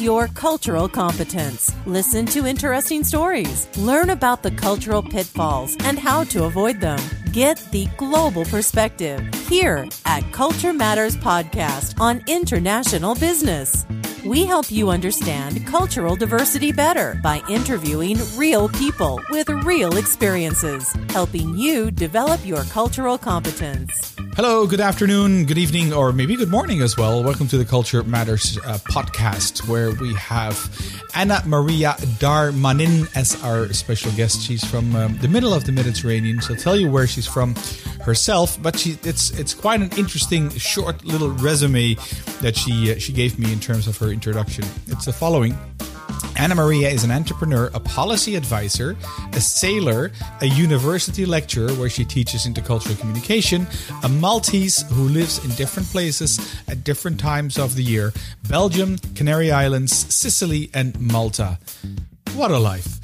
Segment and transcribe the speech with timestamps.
[0.00, 1.72] your cultural competence.
[1.86, 3.68] Listen to interesting stories.
[3.76, 6.98] Learn about the cultural pitfalls and how to avoid them.
[7.32, 13.86] Get the global perspective here at Culture Matters Podcast on International Business.
[14.24, 21.56] We help you understand cultural diversity better by interviewing real people with real experiences, helping
[21.56, 24.09] you develop your cultural competence.
[24.42, 27.22] Hello, good afternoon, good evening, or maybe good morning as well.
[27.22, 30.56] Welcome to the Culture Matters uh, podcast, where we have
[31.14, 34.40] Anna Maria Darmanin as our special guest.
[34.40, 36.40] She's from um, the middle of the Mediterranean.
[36.40, 37.54] She'll tell you where she's from
[38.00, 41.96] herself, but she, it's it's quite an interesting short little resume
[42.40, 44.64] that she uh, she gave me in terms of her introduction.
[44.86, 45.54] It's the following.
[46.36, 48.96] Anna Maria is an entrepreneur, a policy advisor,
[49.32, 50.10] a sailor,
[50.40, 53.66] a university lecturer where she teaches intercultural communication,
[54.02, 58.12] a Maltese who lives in different places at different times of the year
[58.48, 61.58] Belgium, Canary Islands, Sicily, and Malta.
[62.34, 63.00] What a life!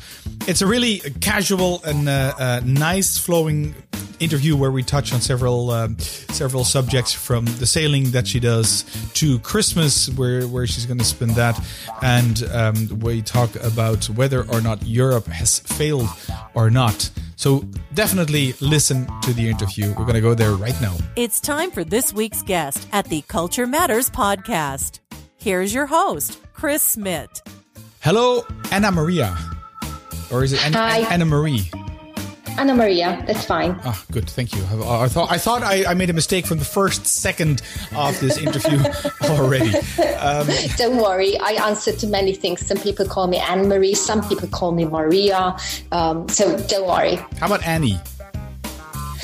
[0.49, 3.75] It's a really casual and uh, uh, nice flowing
[4.21, 8.85] interview where we touch on several um, several subjects from the sailing that she does
[9.15, 11.59] to Christmas, where where she's going to spend that,
[12.03, 16.09] and um, we talk about whether or not Europe has failed
[16.55, 17.11] or not.
[17.37, 17.61] So
[17.95, 19.89] definitely listen to the interview.
[19.91, 20.97] We're going to go there right now.
[21.17, 25.01] It's time for this week's guest at the Culture Matters podcast.
[25.37, 27.43] Here's your host, Chris Smith.
[28.01, 29.37] Hello, Anna Maria.
[30.33, 31.71] Or is it Anna, Anna Marie?
[32.59, 33.79] Anna Maria, that's fine.
[33.85, 34.63] Ah, good, thank you.
[34.65, 37.63] I, I thought I thought I, I, made a mistake from the first second
[37.95, 38.79] of this interview
[39.25, 39.77] already.
[40.17, 42.67] Um, don't worry, I answer to many things.
[42.67, 45.57] Some people call me Anne Marie, some people call me Maria.
[45.93, 47.17] Um, so don't worry.
[47.39, 48.01] How about Annie?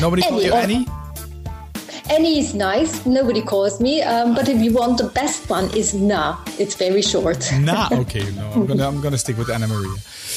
[0.01, 0.87] Nobody Annie, call you Annie?
[2.11, 3.07] Annie is nice.
[3.07, 4.03] Nobody calls me.
[4.03, 6.37] Um, but if you want the best one, is Na.
[6.59, 7.51] It's very short.
[7.61, 7.89] Na.
[8.03, 8.31] Okay.
[8.33, 9.95] No, I'm gonna I'm gonna stick with Anna Maria.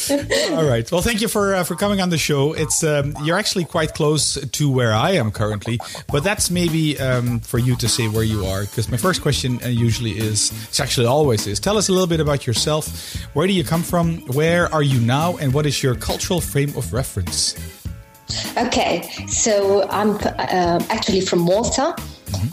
[0.51, 0.89] All right.
[0.91, 2.53] Well, thank you for uh, for coming on the show.
[2.53, 5.79] It's um, you're actually quite close to where I am currently,
[6.11, 8.61] but that's maybe um, for you to say where you are.
[8.61, 12.07] Because my first question uh, usually is, it's actually always is, tell us a little
[12.07, 13.15] bit about yourself.
[13.33, 14.17] Where do you come from?
[14.33, 15.37] Where are you now?
[15.37, 17.55] And what is your cultural frame of reference?
[18.57, 21.95] Okay, so I'm uh, actually from Malta.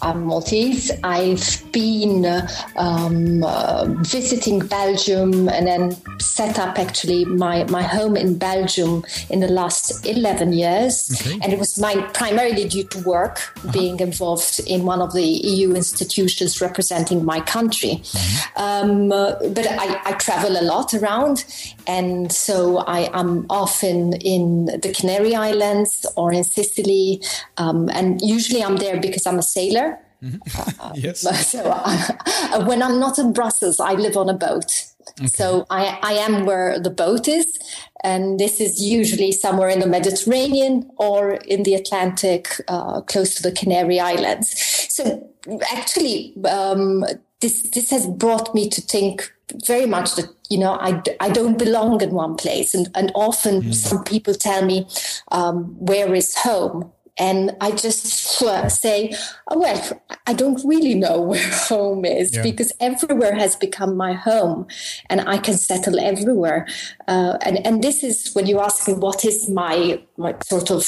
[0.01, 0.91] I'm Maltese.
[1.03, 8.17] I've been uh, um, uh, visiting Belgium and then set up actually my, my home
[8.17, 11.21] in Belgium in the last 11 years.
[11.21, 11.39] Okay.
[11.43, 13.73] And it was my, primarily due to work, uh-huh.
[13.73, 18.01] being involved in one of the EU institutions representing my country.
[18.03, 18.63] Mm-hmm.
[18.63, 21.45] Um, but I, I, travel a lot around.
[21.87, 27.23] And so I am often in the Canary Islands or in Sicily.
[27.57, 29.99] Um, and usually I'm there because I'm a sailor.
[30.23, 30.95] Mm-hmm.
[30.95, 31.27] yes.
[31.53, 34.87] So uh, when I'm not in Brussels, I live on a boat.
[35.19, 35.27] Okay.
[35.27, 37.59] So I, I am where the boat is,
[38.05, 43.43] and this is usually somewhere in the Mediterranean or in the Atlantic, uh, close to
[43.43, 44.49] the Canary Islands.
[44.89, 45.29] So
[45.73, 47.05] actually, um,
[47.41, 49.31] this this has brought me to think
[49.67, 53.63] very much that you know I, I don't belong in one place, and and often
[53.63, 53.75] mm.
[53.75, 54.87] some people tell me
[55.33, 59.15] um, where is home and I just say,
[59.49, 62.43] oh, well, I don't really know where home is yeah.
[62.43, 64.67] because everywhere has become my home
[65.11, 66.67] and I can settle everywhere.
[67.07, 70.87] Uh, and, and this is when you ask me, what is my, my sort of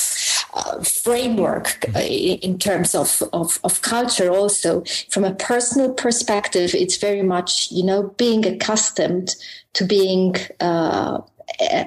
[0.55, 7.23] uh, framework in terms of, of, of culture also from a personal perspective, it's very
[7.23, 9.34] much, you know, being accustomed
[9.75, 11.21] to being, uh,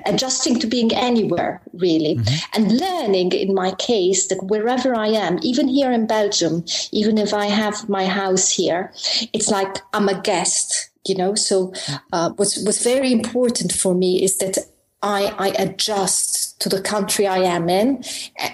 [0.05, 2.35] adjusting to being anywhere really mm-hmm.
[2.53, 7.33] and learning in my case that wherever i am even here in belgium even if
[7.33, 8.91] i have my house here
[9.33, 11.73] it's like i'm a guest you know so
[12.13, 14.57] uh, what's, what's very important for me is that
[15.03, 18.03] I, I adjust to the country I am in.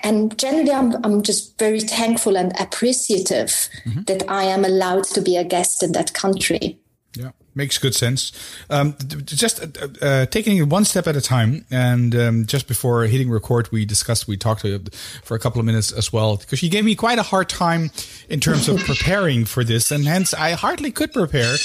[0.03, 4.01] And generally, I'm, I'm just very thankful and appreciative mm-hmm.
[4.03, 6.77] that I am allowed to be a guest in that country.
[7.15, 7.31] Yeah.
[7.55, 8.31] Makes good sense.
[8.71, 8.95] Um,
[9.25, 13.29] just uh, uh, taking it one step at a time, and um, just before hitting
[13.29, 14.65] record, we discussed, we talked
[15.23, 17.91] for a couple of minutes as well, because you gave me quite a hard time
[18.27, 21.55] in terms of preparing for this, and hence I hardly could prepare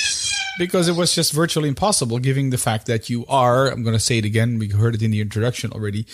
[0.58, 3.68] because it was just virtually impossible, given the fact that you are.
[3.68, 4.58] I'm going to say it again.
[4.58, 6.04] We heard it in the introduction already.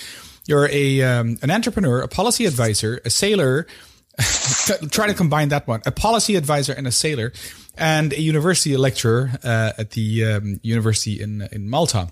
[0.47, 3.67] You're a um, an entrepreneur, a policy advisor, a sailor.
[4.91, 7.33] Try to combine that one: a policy advisor and a sailor
[7.77, 12.09] and a university lecturer uh, at the um, university in in Malta.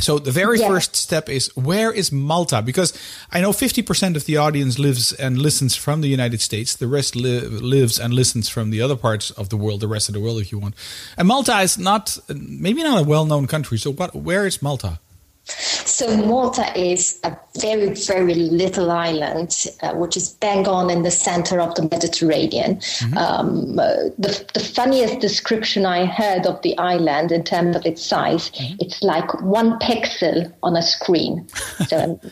[0.00, 0.68] So the very yeah.
[0.68, 2.62] first step is where is Malta?
[2.62, 2.92] Because
[3.32, 6.76] I know 50% of the audience lives and listens from the United States.
[6.76, 10.08] The rest li- lives and listens from the other parts of the world, the rest
[10.08, 10.76] of the world, if you want.
[11.16, 13.76] And Malta is not, maybe not a well known country.
[13.76, 15.00] So what, where is Malta?
[15.48, 21.10] So Malta is a very, very little island, uh, which is bang on in the
[21.10, 22.76] center of the Mediterranean.
[22.76, 23.18] Mm-hmm.
[23.18, 28.04] Um, uh, the, the, funniest description I heard of the island in terms of its
[28.04, 28.76] size, mm-hmm.
[28.80, 31.48] it's like one pixel on a screen.
[31.88, 32.30] so, um,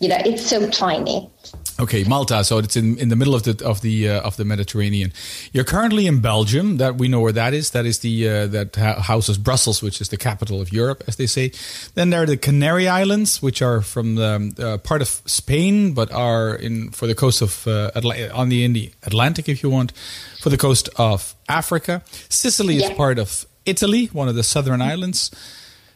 [0.00, 1.30] you know, it's so tiny.
[1.78, 2.42] Okay, Malta.
[2.42, 5.12] So it's in, in the middle of the of the uh, of the Mediterranean.
[5.52, 6.78] You're currently in Belgium.
[6.78, 7.70] That we know where that is.
[7.70, 11.26] That is the uh, that houses Brussels, which is the capital of Europe, as they
[11.26, 11.52] say.
[11.94, 16.10] Then there are the Canary Islands, which are from the uh, part of Spain, but
[16.12, 17.90] are in for the coast of uh,
[18.32, 19.92] on the in the Atlantic, if you want,
[20.40, 22.02] for the coast of Africa.
[22.30, 22.88] Sicily yeah.
[22.88, 25.30] is part of Italy, one of the southern islands.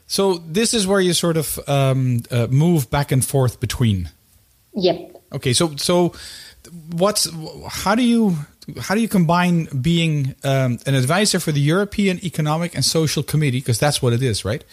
[0.07, 4.11] So this is where you sort of um, uh, move back and forth between.
[4.75, 5.20] Yep.
[5.33, 6.13] Okay, so so
[6.93, 7.29] what's
[7.69, 8.37] how do you
[8.81, 13.59] how do you combine being um, an advisor for the European Economic and Social Committee
[13.59, 14.65] because that's what it is, right?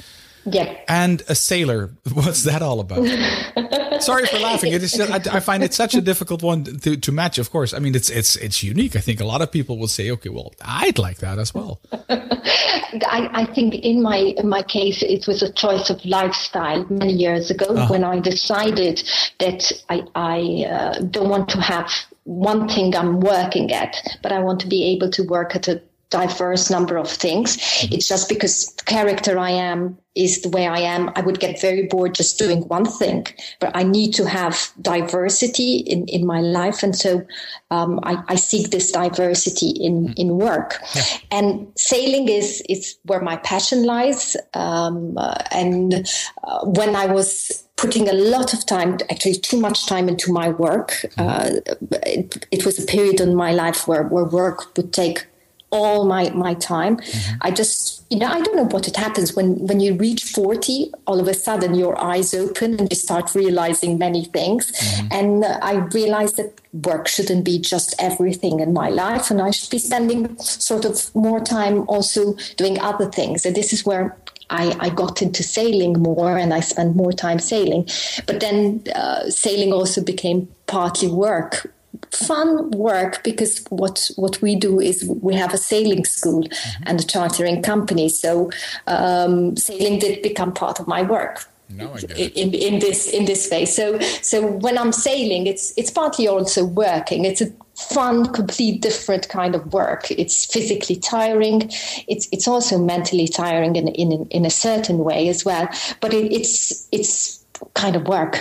[0.49, 0.77] Yeah.
[0.87, 1.91] And a sailor.
[2.13, 3.05] What's that all about?
[4.01, 4.71] Sorry for laughing.
[4.73, 4.93] It is.
[4.93, 7.37] Just, I, I, find it such a difficult one to, to match.
[7.37, 8.95] Of course, I mean it's it's it's unique.
[8.95, 11.81] I think a lot of people will say, okay, well, I'd like that as well.
[11.91, 17.13] I, I, think in my in my case, it was a choice of lifestyle many
[17.13, 17.87] years ago uh-huh.
[17.91, 19.03] when I decided
[19.39, 21.91] that I I uh, don't want to have
[22.23, 25.81] one thing I'm working at, but I want to be able to work at a
[26.09, 27.57] diverse number of things.
[27.57, 27.95] Mm-hmm.
[27.95, 31.11] It's just because the character I am is the way I am.
[31.15, 33.27] I would get very bored just doing one thing,
[33.59, 36.81] but I need to have diversity in, in my life.
[36.81, 37.25] And so
[37.69, 40.13] um, I, I, seek this diversity in, mm-hmm.
[40.17, 40.79] in work.
[40.95, 41.03] Yeah.
[41.31, 44.35] And sailing is, is where my passion lies.
[44.55, 46.09] Um, uh, and
[46.43, 50.49] uh, when I was putting a lot of time, actually too much time into my
[50.49, 51.21] work, mm-hmm.
[51.21, 55.27] uh, it, it was a period in my life where, where work would take
[55.69, 56.97] all my my time.
[56.97, 57.37] Mm-hmm.
[57.41, 60.91] I just you know I don't know what it happens when when you reach 40
[61.05, 65.07] all of a sudden your eyes open and you start realizing many things mm-hmm.
[65.11, 69.69] and I realized that work shouldn't be just everything in my life and I should
[69.69, 74.17] be spending sort of more time also doing other things and this is where
[74.49, 77.85] I, I, got into sailing more and I spent more time sailing.
[78.25, 81.69] But then uh, sailing also became partly work
[82.11, 86.83] fun work because what what we do is we have a sailing school mm-hmm.
[86.85, 88.09] and a chartering company.
[88.09, 88.51] So
[88.87, 91.45] um, sailing did become part of my work.
[91.69, 93.65] No, in, in this in this way.
[93.65, 97.25] So so when I'm sailing, it's it's partly also working.
[97.25, 100.09] It's a fun, complete different kind of work.
[100.09, 101.69] It's physically tiring.
[102.07, 105.67] It's it's also mentally tiring in in in a certain way as well.
[105.99, 108.39] But it, it's it's kind of work.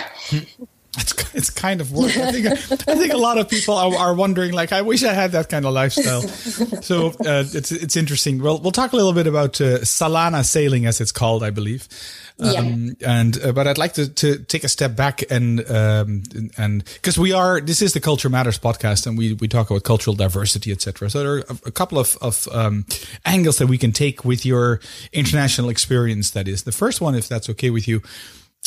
[0.97, 2.15] It's, it's kind of work.
[2.17, 5.13] I think I think a lot of people are, are wondering, like, I wish I
[5.13, 6.21] had that kind of lifestyle.
[6.81, 8.41] So uh, it's it's interesting.
[8.41, 11.87] Well, we'll talk a little bit about uh, Salana sailing, as it's called, I believe.
[12.39, 13.19] Um, yeah.
[13.19, 16.23] And uh, but I'd like to, to take a step back and um,
[16.57, 19.83] and because we are this is the Culture Matters podcast and we we talk about
[19.83, 21.09] cultural diversity, etc.
[21.09, 22.85] So there are a, a couple of of um,
[23.25, 24.79] angles that we can take with your
[25.13, 26.31] international experience.
[26.31, 28.01] That is the first one, if that's okay with you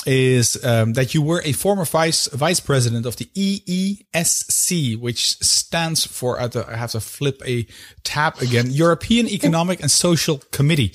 [0.07, 6.07] is um, that you were a former vice vice president of the EESC, which stands
[6.07, 7.67] for I have to flip a
[8.05, 10.95] tab again European Economic and Social Committee.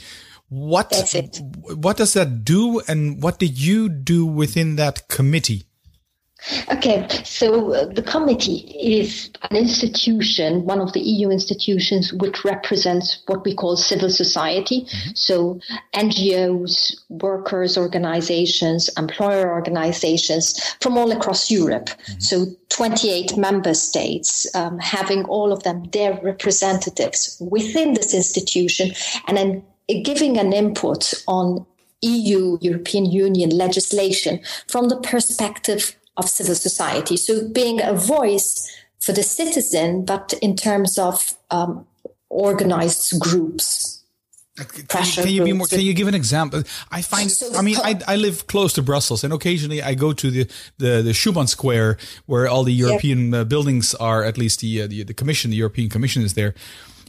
[0.50, 0.94] What
[1.76, 5.66] what does that do, and what did you do within that committee?
[6.72, 13.24] Okay, so uh, the committee is an institution, one of the EU institutions, which represents
[13.26, 14.82] what we call civil society.
[14.82, 15.10] Mm-hmm.
[15.16, 15.60] So
[15.96, 21.90] NGOs, workers' organizations, employer organizations from all across Europe.
[21.90, 22.20] Mm-hmm.
[22.20, 28.92] So 28 member states, um, having all of them their representatives within this institution,
[29.28, 29.64] and then
[30.04, 31.66] giving an input on
[32.02, 37.18] EU, European Union legislation from the perspective of civil society.
[37.18, 38.70] So being a voice
[39.00, 41.86] for the citizen, but in terms of um,
[42.30, 44.02] organized groups.
[44.58, 45.68] Can you, can you, be more?
[45.68, 46.64] Can you give an example?
[46.90, 47.30] I find.
[47.30, 50.48] So, I mean, I, I live close to Brussels, and occasionally I go to the
[50.78, 53.42] the, the Schuman Square, where all the European yeah.
[53.42, 54.24] uh, buildings are.
[54.24, 56.54] At least the, uh, the the Commission, the European Commission, is there.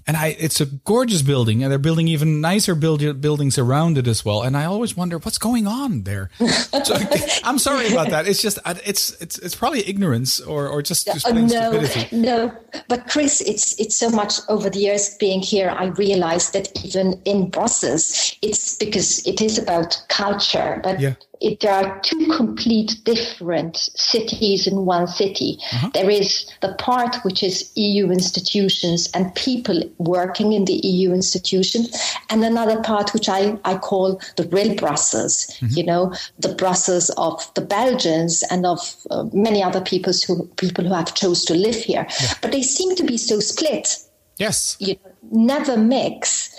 [0.06, 4.06] And I it's a gorgeous building, and they're building even nicer build, buildings around it
[4.06, 4.42] as well.
[4.42, 6.30] And I always wonder what's going on there.
[6.38, 6.94] so,
[7.44, 8.26] I'm sorry about that.
[8.28, 12.16] It's just it's it's it's probably ignorance or or just, just no, stupidity.
[12.16, 12.52] No,
[12.88, 15.70] but Chris, it's it's so much over the years being here.
[15.70, 21.60] I realized that even in Brussels, it's because it is about culture, but yeah it,
[21.60, 25.58] there are two complete different cities in one city.
[25.72, 25.90] Uh-huh.
[25.94, 31.86] There is the part which is EU institutions and people working in the EU institution,
[32.30, 35.76] and another part which I, I call the real Brussels, mm-hmm.
[35.76, 40.84] you know, the Brussels of the Belgians and of uh, many other people who, people
[40.84, 42.06] who have chose to live here.
[42.20, 42.34] Yeah.
[42.42, 43.98] But they seem to be so split.
[44.38, 44.76] Yes.
[44.78, 44.96] You
[45.30, 46.54] never mix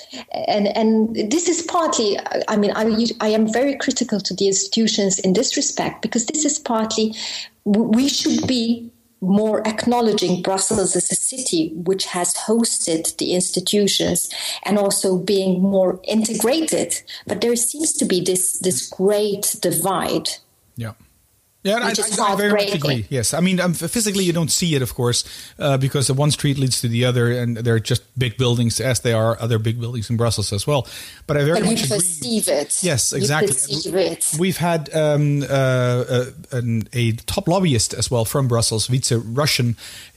[0.47, 5.19] and and this is partly i mean I, I am very critical to the institutions
[5.19, 7.15] in this respect because this is partly
[7.65, 14.29] we should be more acknowledging Brussels as a city which has hosted the institutions
[14.63, 17.01] and also being more integrated.
[17.25, 20.29] But there seems to be this this great divide.
[20.75, 20.93] Yeah.
[21.67, 23.05] Yeah, I, I, I, very much agree.
[23.09, 25.23] Yes, I mean, um, physically you don't see it, of course,
[25.59, 29.01] uh, because the one street leads to the other, and they're just big buildings, as
[29.01, 30.87] they are other big buildings in Brussels as well.
[31.27, 32.61] But I very but much you perceive agree.
[32.61, 32.83] it.
[32.83, 33.53] Yes, exactly.
[33.53, 34.35] it.
[34.39, 39.75] We've had um, uh, uh a, a, top lobbyist as well from Brussels, Vice Russian,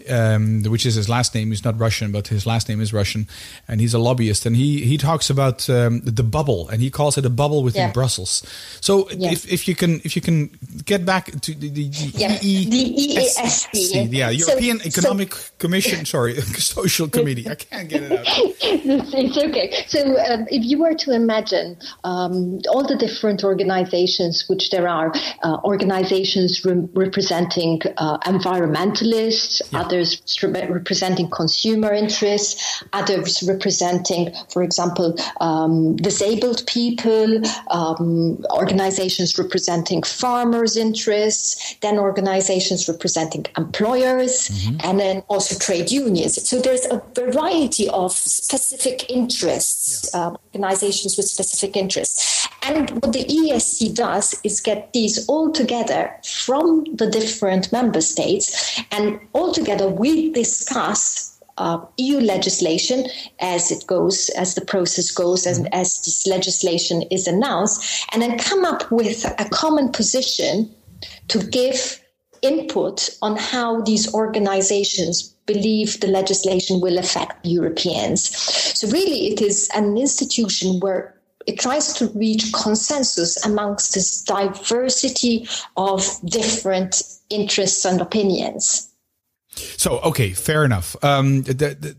[0.08, 1.48] um, which is his last name.
[1.48, 3.26] He's not Russian, but his last name is Russian,
[3.66, 4.46] and he's a lobbyist.
[4.46, 7.88] And he he talks about um, the bubble, and he calls it a bubble within
[7.88, 7.92] yeah.
[7.92, 8.42] Brussels.
[8.80, 9.32] So yeah.
[9.32, 10.50] if, if you can if you can
[10.84, 12.38] get back to the, the, the yeah.
[12.38, 17.48] EESC, yeah, European so, Economic so, Commission, sorry, Social Committee.
[17.48, 18.24] I can't get it out.
[18.62, 19.84] it's okay.
[19.88, 25.12] So um, if you were to imagine um, all the different organizations, which there are,
[25.42, 35.16] uh, organizations re- representing uh, environmentalists, yeah others representing consumer interests, others representing, for example,
[35.40, 41.29] um, disabled people, um, organizations representing farmers' interests,
[41.80, 44.76] then organizations representing employers, mm-hmm.
[44.84, 46.48] and then also trade unions.
[46.48, 50.20] So there's a variety of specific interests, yeah.
[50.20, 52.48] uh, organizations with specific interests.
[52.62, 58.80] And what the ESC does is get these all together from the different member states
[58.90, 63.06] and all together we discuss uh, EU legislation
[63.40, 65.74] as it goes, as the process goes, and mm-hmm.
[65.74, 70.74] as this legislation is announced, and then come up with a common position
[71.28, 72.00] to give
[72.42, 78.36] input on how these organizations believe the legislation will affect Europeans.
[78.78, 81.14] So, really, it is an institution where
[81.46, 88.88] it tries to reach consensus amongst this diversity of different interests and opinions.
[89.56, 90.96] So, okay, fair enough.
[91.02, 91.96] Um, the, the,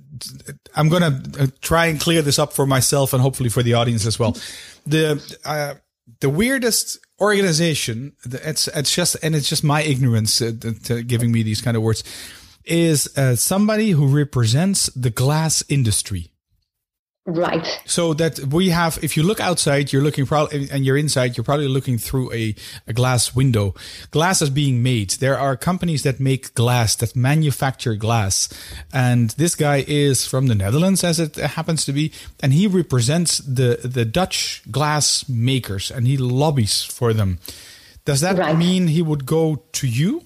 [0.75, 3.73] I'm going to uh, try and clear this up for myself and hopefully for the
[3.73, 4.37] audience as well.
[4.85, 5.75] The uh,
[6.19, 10.51] the weirdest organization, it's it's just and it's just my ignorance uh,
[11.05, 12.03] giving me these kind of words,
[12.65, 16.30] is uh, somebody who represents the glass industry.
[17.25, 17.79] Right.
[17.85, 21.43] So that we have, if you look outside, you're looking probably, and you're inside, you're
[21.43, 22.55] probably looking through a,
[22.87, 23.75] a glass window.
[24.09, 25.11] Glass is being made.
[25.11, 28.49] There are companies that make glass, that manufacture glass.
[28.91, 32.11] And this guy is from the Netherlands, as it happens to be.
[32.41, 37.37] And he represents the, the Dutch glass makers and he lobbies for them.
[38.03, 38.57] Does that right.
[38.57, 40.23] mean he would go to you?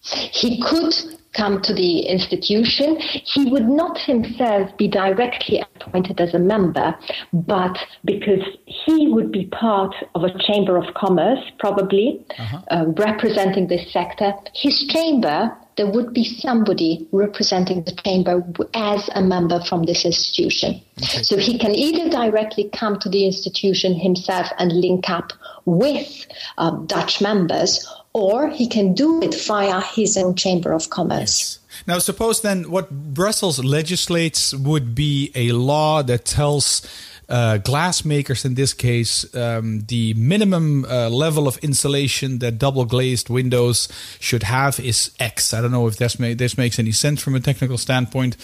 [0.00, 0.94] He could
[1.34, 2.96] come to the institution.
[3.00, 6.96] He would not himself be directly appointed as a member,
[7.32, 12.60] but because he would be part of a chamber of commerce, probably uh-huh.
[12.70, 19.22] uh, representing this sector, his chamber there would be somebody representing the chamber as a
[19.22, 20.80] member from this institution.
[21.02, 21.22] Okay.
[21.22, 25.32] So he can either directly come to the institution himself and link up
[25.64, 26.26] with
[26.58, 31.58] uh, Dutch members, or he can do it via his own chamber of commerce.
[31.58, 31.58] Yes.
[31.86, 36.86] Now, suppose then what Brussels legislates would be a law that tells
[37.28, 42.84] uh, glass makers, in this case, um, the minimum uh, level of insulation that double
[42.84, 43.88] glazed windows
[44.20, 45.52] should have is X.
[45.52, 48.36] I don't know if this, may, this makes any sense from a technical standpoint.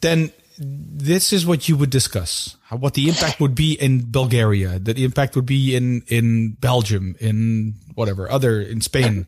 [0.00, 4.94] Then this is what you would discuss what the impact would be in Bulgaria, that
[4.94, 9.26] the impact would be in in Belgium, in whatever other in Spain.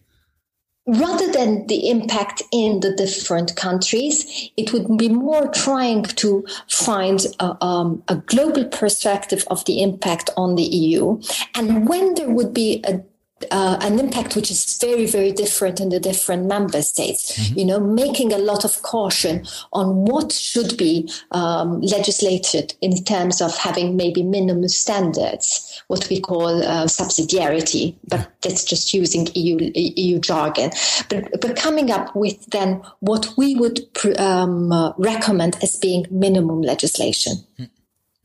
[0.87, 7.27] Rather than the impact in the different countries, it would be more trying to find
[7.41, 11.21] a, um, a global perspective of the impact on the EU.
[11.55, 13.03] And when there would be a
[13.51, 17.33] uh, an impact which is very, very different in the different member states.
[17.33, 17.59] Mm-hmm.
[17.59, 23.41] You know, making a lot of caution on what should be um, legislated in terms
[23.41, 29.71] of having maybe minimum standards, what we call uh, subsidiarity, but that's just using EU
[29.75, 30.71] EU jargon.
[31.09, 33.81] But but coming up with then what we would
[34.19, 37.35] um, uh, recommend as being minimum legislation.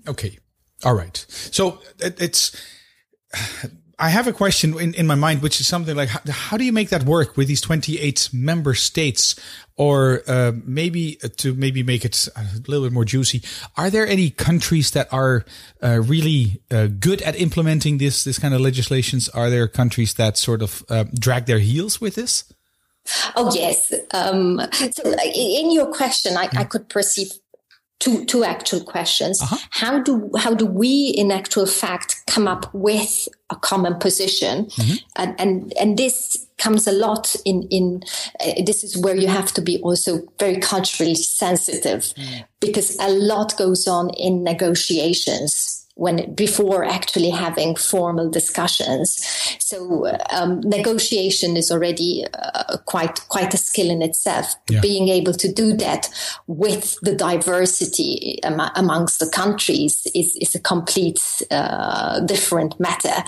[0.07, 0.37] Okay,
[0.83, 1.25] all right.
[1.29, 2.51] So it, it's
[4.03, 6.65] I have a question in, in my mind, which is something like, how, how do
[6.65, 9.33] you make that work with these 28 member states?
[9.77, 13.41] Or uh, maybe uh, to maybe make it a little bit more juicy,
[13.77, 15.45] are there any countries that are
[15.81, 19.29] uh, really uh, good at implementing this this kind of legislations?
[19.29, 22.43] Are there countries that sort of uh, drag their heels with this?
[23.35, 23.91] Oh yes.
[24.13, 24.59] Um,
[24.91, 27.31] so in your question, I, I could perceive
[28.03, 29.41] two two actual questions.
[29.41, 29.57] Uh-huh.
[29.69, 34.65] How do how do we, in actual fact, come up with a common position?
[34.65, 34.95] Mm-hmm.
[35.15, 38.03] And and and this comes a lot in in
[38.41, 42.45] uh, this is where you have to be also very culturally sensitive mm.
[42.59, 49.15] because a lot goes on in negotiations when before actually having formal discussions.
[49.59, 54.55] So um, negotiation is already uh, quite quite a skill in itself.
[54.69, 54.81] Yeah.
[54.81, 56.09] Being able to do that
[56.47, 61.21] with the diversity am- amongst the countries is, is a complete
[61.51, 63.23] uh, different matter.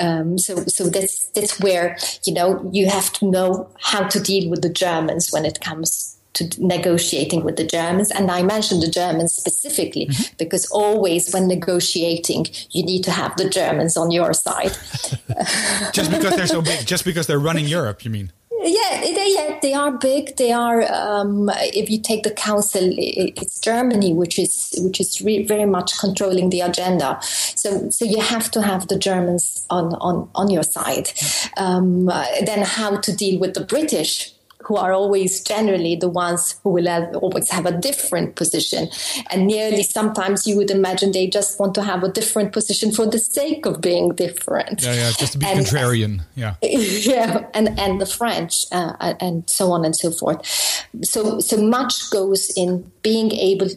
[0.00, 4.50] Um, so so that's that's where you know you have to know how to deal
[4.50, 8.10] with the Germans when it comes to negotiating with the Germans.
[8.10, 10.34] And I mentioned the Germans specifically mm-hmm.
[10.38, 14.72] because always when negotiating, you need to have the Germans on your side.
[15.92, 18.32] just because they're so big, just because they're running Europe, you mean?
[18.60, 20.36] Yeah, they, yeah, they are big.
[20.36, 20.82] They are.
[20.92, 25.96] Um, if you take the council, it's Germany, which is which is re- very much
[25.98, 27.18] controlling the agenda.
[27.22, 31.10] So, so you have to have the Germans on on on your side.
[31.56, 34.34] Um, then, how to deal with the British?
[34.68, 38.90] Who are always generally the ones who will have, always have a different position.
[39.30, 43.06] And nearly sometimes you would imagine they just want to have a different position for
[43.06, 44.82] the sake of being different.
[44.82, 46.20] Yeah, yeah, just to be and, contrarian.
[46.34, 46.54] Yeah.
[47.08, 50.44] Yeah, and, and the French uh, and so on and so forth.
[51.02, 53.68] So, so much goes in being able,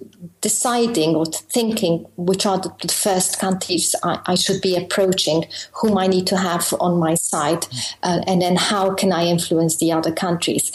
[0.42, 5.46] deciding or thinking which are the, the first countries I, I, should be approaching,
[5.80, 7.66] whom I need to have on my side,
[8.04, 10.66] uh, and then how can I influence the other countries.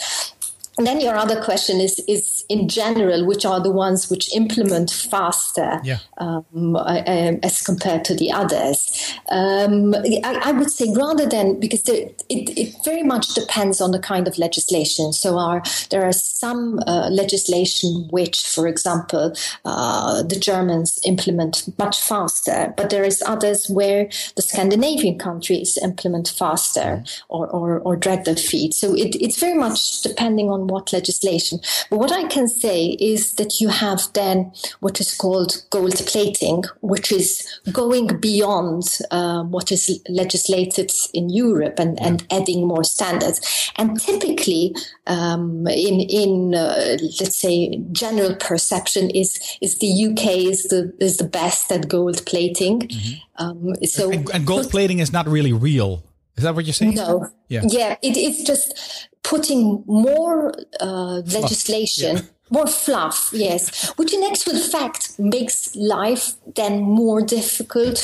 [0.77, 4.91] And then your other question is, is in general, which are the ones which implement
[4.91, 5.97] faster yeah.
[6.19, 9.17] um, uh, um, as compared to the others?
[9.29, 13.91] Um, I, I, would say rather than, because there, it, it, very much depends on
[13.91, 15.13] the kind of legislation.
[15.13, 19.33] So are, there are some uh, legislation which, for example,
[19.65, 26.27] uh, the Germans implement much faster, but there is others where the Scandinavian countries implement
[26.29, 28.75] faster or, or, or drag their feet.
[28.75, 31.59] So it, it's very much depending on what legislation.
[31.89, 36.63] But what I can say is that you have then what is called gold plating,
[36.81, 43.71] which is going beyond uh, what is legislated in Europe and, and adding more standards.
[43.77, 44.75] And typically,
[45.05, 51.17] um, in in uh, let's say general perception is is the UK is the is
[51.17, 52.81] the best at gold plating.
[52.81, 53.43] Mm-hmm.
[53.43, 56.03] Um, so and, and gold plating is not really real.
[56.37, 56.95] Is that what you're saying?
[56.95, 57.27] No.
[57.47, 57.61] Yeah.
[57.67, 57.95] Yeah.
[58.03, 62.15] It, it's just putting more uh, legislation.
[62.17, 62.21] Yeah.
[62.49, 67.97] More fluff, yes, which in actual fact makes life then more difficult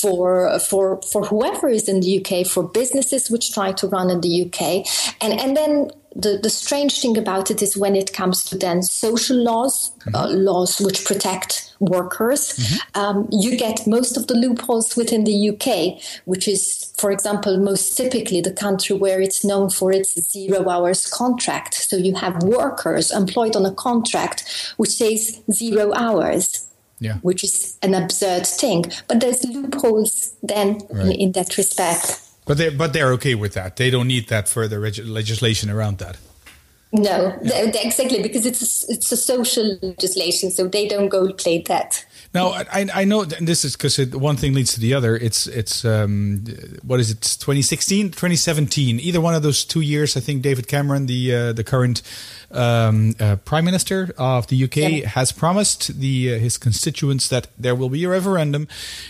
[0.00, 4.20] for for for whoever is in the UK, for businesses which try to run in
[4.20, 4.86] the UK,
[5.20, 8.82] and and then the, the strange thing about it is when it comes to then
[8.82, 10.14] social laws, mm-hmm.
[10.14, 13.00] uh, laws which protect workers, mm-hmm.
[13.00, 17.96] um, you get most of the loopholes within the UK, which is, for example, most
[17.96, 21.74] typically the country where it's known for its zero hours contract.
[21.74, 26.66] So you have workers employed on a contract which says zero hours.
[27.02, 27.14] Yeah.
[27.22, 28.84] Which is an absurd thing.
[29.08, 31.06] But there's loopholes then right.
[31.06, 32.20] in, in that respect.
[32.50, 33.76] But they but they're okay with that.
[33.76, 36.16] They don't need that further reg- legislation around that.
[36.92, 37.70] No, yeah.
[37.74, 42.04] exactly because it's a, it's a social legislation, so they don't gold plate that.
[42.34, 45.16] Now I I know this is because one thing leads to the other.
[45.16, 46.44] It's it's um
[46.82, 50.16] what is it 2016 2017 either one of those two years.
[50.16, 52.02] I think David Cameron the uh, the current
[52.50, 55.08] um, uh, Prime Minister of the UK yeah.
[55.08, 58.68] has promised the uh, his constituents that there will be a referendum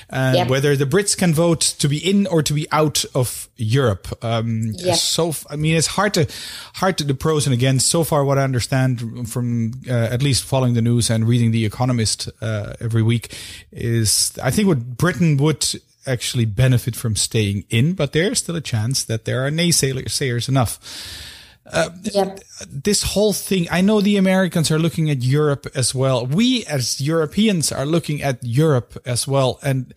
[0.09, 0.48] and yeah.
[0.48, 4.09] whether the Brits can vote to be in or to be out of Europe.
[4.22, 4.94] Um, yeah.
[4.94, 6.26] So I mean it's hard to
[6.74, 7.88] hard to the pros and against.
[7.88, 11.64] So far, what I understand from uh, at least following the news and reading the
[11.64, 13.35] Economist uh, every week week
[13.72, 15.64] is I think what Britain would
[16.07, 20.79] actually benefit from staying in, but there's still a chance that there are naysayers enough.
[21.72, 22.40] Uh, yep.
[22.68, 26.26] This whole thing, I know the Americans are looking at Europe as well.
[26.26, 29.59] We as Europeans are looking at Europe as well.
[29.62, 29.94] And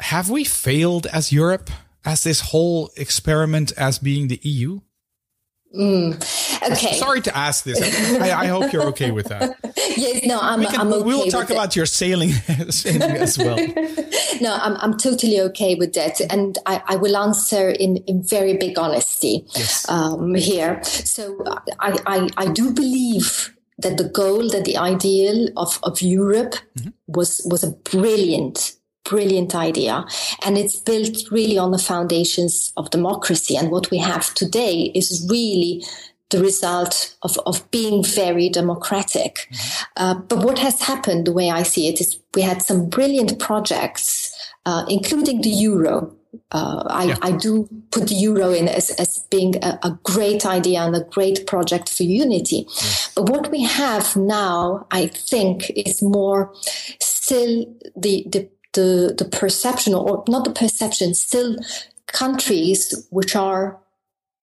[0.00, 1.70] have we failed as Europe,
[2.04, 4.80] as this whole experiment as being the EU?
[5.74, 6.14] Mm.
[6.72, 6.94] Okay.
[6.94, 7.80] Sorry to ask this.
[8.20, 9.56] I, I, hope you're okay with that.
[9.96, 11.04] yes, no, I'm, we can, I'm okay.
[11.04, 11.76] We'll talk about it.
[11.76, 13.56] your sailing, as well.
[14.40, 16.20] no, I'm, I'm totally okay with that.
[16.28, 19.88] And I, I will answer in, in very big honesty yes.
[19.88, 20.82] um, here.
[20.82, 21.42] So
[21.78, 26.90] I, I, I do believe that the goal, that the ideal of, of Europe mm-hmm.
[27.06, 30.04] was, was a brilliant brilliant idea.
[30.44, 33.56] And it's built really on the foundations of democracy.
[33.56, 35.84] And what we have today is really
[36.30, 39.34] the result of, of being very democratic.
[39.34, 39.84] Mm-hmm.
[39.96, 43.38] Uh, but what has happened, the way I see it, is we had some brilliant
[43.38, 44.34] projects,
[44.64, 46.14] uh, including the euro.
[46.52, 47.16] Uh, I, yeah.
[47.22, 51.02] I, do put the euro in as, as being a, a, great idea and a
[51.02, 52.66] great project for unity.
[52.68, 53.12] Yes.
[53.16, 56.54] But what we have now, I think, is more
[57.00, 61.56] still the, the the, the perception or not the perception, still
[62.06, 63.78] countries which are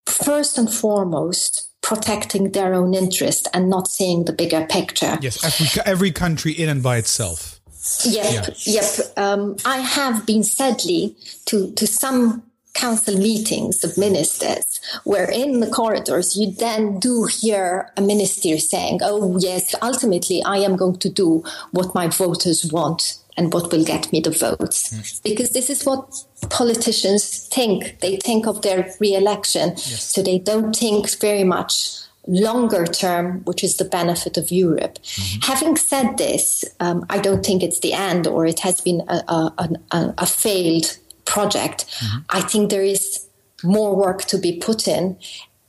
[0.05, 5.17] first and foremost protecting their own interest and not seeing the bigger picture.
[5.21, 7.59] Yes, every, every country in and by itself.
[8.03, 8.81] Yep, yeah.
[8.81, 8.83] yep.
[9.15, 15.67] Um, I have been sadly to, to some council meetings of ministers where in the
[15.67, 21.09] corridors you then do hear a minister saying, oh yes, ultimately I am going to
[21.09, 24.91] do what my voters want and what will get me the votes.
[24.91, 25.23] Mm.
[25.23, 26.09] Because this is what
[26.49, 27.99] politicians think.
[27.99, 29.69] They think of their re-election.
[29.69, 30.11] Yes.
[30.13, 34.99] So they don't think very much longer term, which is the benefit of Europe.
[35.01, 35.51] Mm-hmm.
[35.51, 39.23] Having said this, um, I don't think it's the end or it has been a,
[39.27, 41.85] a, a, a failed project.
[41.87, 42.17] Mm-hmm.
[42.31, 43.27] I think there is
[43.63, 45.17] more work to be put in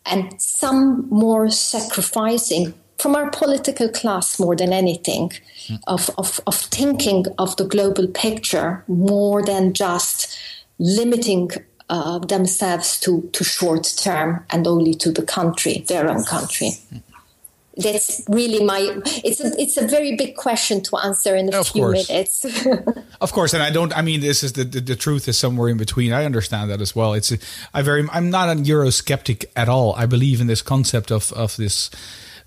[0.05, 5.31] and some more sacrificing from our political class more than anything
[5.69, 5.79] mm.
[5.87, 10.37] of, of, of thinking of the global picture more than just
[10.79, 11.51] limiting
[11.89, 16.73] uh, themselves to, to short term and only to the country, their own country.
[16.93, 17.03] Mm.
[17.79, 19.01] That's really my.
[19.23, 22.09] It's a it's a very big question to answer in a of few course.
[22.09, 22.45] minutes.
[23.21, 23.97] of course, and I don't.
[23.97, 26.13] I mean, this is the, the, the truth is somewhere in between.
[26.13, 27.15] I understand that as well.
[27.15, 27.39] It's a,
[27.73, 28.05] I very.
[28.11, 29.95] I'm not a Eurosceptic at all.
[29.95, 31.89] I believe in this concept of of this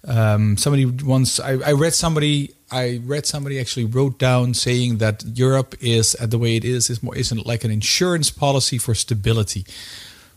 [0.07, 5.23] um, somebody once I, I, read somebody I read somebody actually wrote down saying that
[5.25, 8.95] Europe is uh, the way it is is more isn't like an insurance policy for
[8.95, 9.65] stability.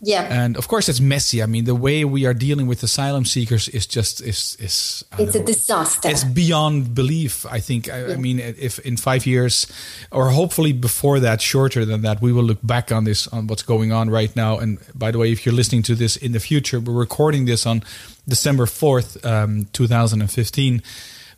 [0.01, 0.23] Yeah.
[0.23, 1.41] And of course, it's messy.
[1.41, 5.03] I mean, the way we are dealing with asylum seekers is just is is.
[5.17, 6.09] It's know, a disaster.
[6.09, 7.45] It's beyond belief.
[7.45, 7.89] I think.
[7.89, 8.13] I, yeah.
[8.13, 9.67] I, mean, if in five years,
[10.11, 13.63] or hopefully before that, shorter than that, we will look back on this on what's
[13.63, 14.57] going on right now.
[14.57, 17.65] And by the way, if you're listening to this in the future, we're recording this
[17.65, 17.83] on
[18.27, 20.81] December fourth, um, two thousand and fifteen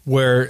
[0.07, 0.49] where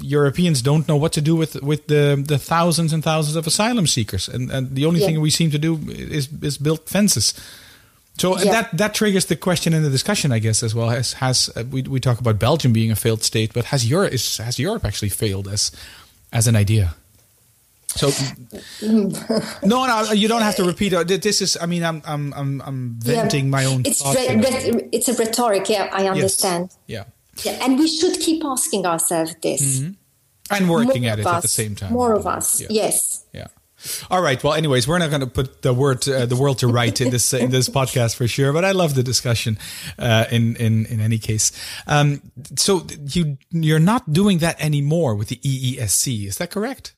[0.00, 3.86] Europeans don't know what to do with with the the thousands and thousands of asylum
[3.86, 5.06] seekers, and and the only yeah.
[5.06, 7.34] thing we seem to do is is build fences.
[8.18, 8.52] So yeah.
[8.52, 10.88] that that triggers the question in the discussion, I guess, as well.
[10.90, 14.12] Has has uh, we we talk about Belgium being a failed state, but has Europe
[14.12, 15.72] is has Europe actually failed as
[16.30, 16.94] as an idea?
[17.94, 18.08] So,
[19.66, 20.94] no, no, you don't have to repeat.
[21.20, 23.50] This is, I mean, I'm, I'm, I'm, I'm venting yeah.
[23.50, 23.82] my own.
[23.84, 25.68] It's re- it's a rhetoric.
[25.68, 26.70] Yeah, I understand.
[26.86, 27.04] Yes.
[27.06, 27.12] Yeah.
[27.44, 29.80] Yeah, and we should keep asking ourselves this.
[29.80, 29.92] Mm-hmm.
[30.50, 31.92] And working more at it us, at the same time.
[31.92, 32.66] More of us, yeah.
[32.70, 33.24] yes.
[33.32, 33.46] Yeah.
[34.10, 34.42] All right.
[34.42, 37.10] Well, anyways, we're not going to put the word uh, the world to right in
[37.10, 38.52] this in this podcast for sure.
[38.52, 39.58] But I love the discussion.
[39.98, 41.52] Uh, in in in any case,
[41.86, 42.22] um,
[42.56, 46.26] so you you're not doing that anymore with the EESC.
[46.26, 46.94] Is that correct?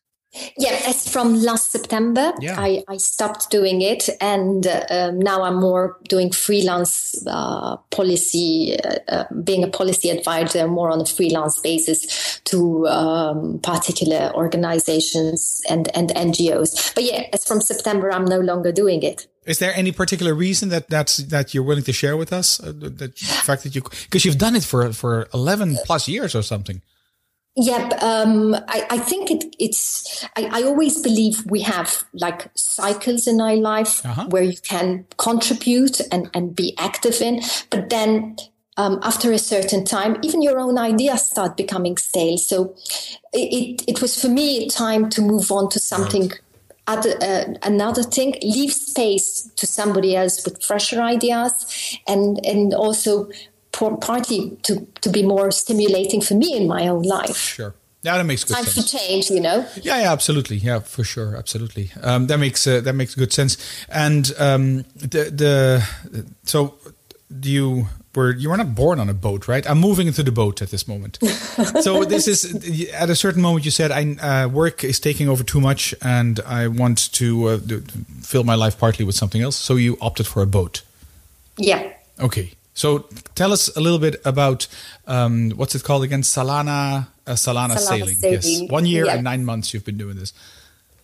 [0.56, 2.58] Yeah, it's from last September, yeah.
[2.58, 8.96] I, I stopped doing it, and uh, now I'm more doing freelance uh, policy, uh,
[9.08, 15.88] uh, being a policy advisor more on a freelance basis to um, particular organizations and,
[15.96, 16.94] and NGOs.
[16.94, 19.28] But yeah, it's from September, I'm no longer doing it.
[19.46, 22.60] Is there any particular reason that that's that you're willing to share with us?
[22.60, 23.12] Uh, the
[23.44, 26.80] fact that you because you've done it for for eleven plus years or something.
[27.56, 30.24] Yeah, um, I, I, think it, it's.
[30.36, 34.26] I, I, always believe we have like cycles in our life uh-huh.
[34.26, 38.36] where you can contribute and, and be active in, but then
[38.76, 42.38] um, after a certain time, even your own ideas start becoming stale.
[42.38, 42.74] So
[43.32, 46.22] it, it was for me time to move on to something.
[46.22, 46.40] Right.
[46.86, 53.30] Other, uh, another thing, leave space to somebody else with fresher ideas, and and also
[53.76, 57.36] partly to, to be more stimulating for me in my own life.
[57.36, 57.74] Sure.
[58.02, 58.92] Yeah, that makes good time sense.
[58.92, 59.66] for change, you know.
[59.80, 60.56] Yeah, yeah, absolutely.
[60.56, 61.90] Yeah, for sure, absolutely.
[62.02, 63.56] Um, that makes uh, that makes good sense.
[63.88, 66.74] And um, the the so
[67.40, 69.68] do you were you were not born on a boat, right?
[69.68, 71.18] I'm moving into the boat at this moment.
[71.80, 75.42] so this is at a certain moment you said, "I uh, work is taking over
[75.42, 77.80] too much, and I want to uh, do,
[78.20, 80.82] fill my life partly with something else." So you opted for a boat.
[81.56, 81.90] Yeah.
[82.20, 82.52] Okay.
[82.74, 84.66] So tell us a little bit about
[85.06, 86.22] um, what's it called again?
[86.22, 88.16] Salana, uh, Salana, Salana sailing.
[88.16, 88.62] sailing.
[88.62, 89.14] Yes, one year Yeah.
[89.14, 90.32] and nine months you've been doing this.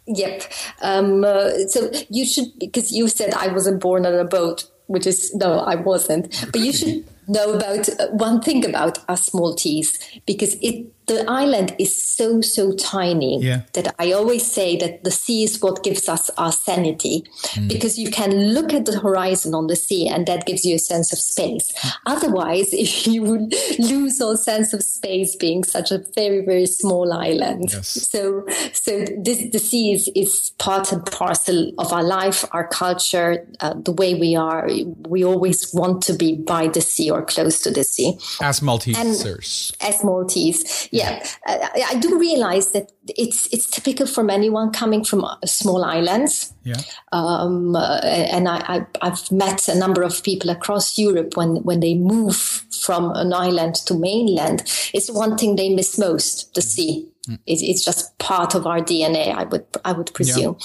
[0.06, 0.42] Yep.
[0.83, 5.06] Um, uh, so you should, because you said I wasn't born on a boat, which
[5.06, 6.44] is no, I wasn't.
[6.50, 11.75] But you should know about uh, one thing about us Maltese, because it the island
[11.79, 13.62] is so so tiny Yeah.
[13.73, 17.25] that I always say that the sea is what gives us our sanity,
[17.66, 20.79] because you can look at the horizon on the sea, and that gives you a
[20.79, 21.73] sense of space.
[22.07, 27.12] Otherwise, if you would lose all sense of space, being such a very very small
[27.12, 27.71] island.
[27.73, 27.88] Yes.
[27.88, 33.49] So, so this the sea is, is part and parcel of our life, our culture,
[33.61, 34.69] uh, the way we are.
[35.09, 39.72] We always want to be by the sea or close to the sea As Maltesers.
[39.80, 40.88] as Maltese.
[40.92, 45.37] Yeah, uh, I I do realize that it's it's typical from anyone coming from uh,
[45.44, 46.52] small islands.
[46.64, 46.80] yeah.
[47.12, 51.80] Um, uh, and I, I, I've met a number of people across Europe when, when
[51.80, 54.62] they move from an island to mainland.
[54.94, 57.10] It's one thing they miss most, the sea.
[57.47, 60.57] It's, it's just part of our DNA, I would I would presume.